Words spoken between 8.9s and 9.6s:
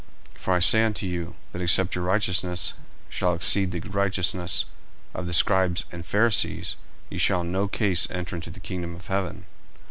of heaven.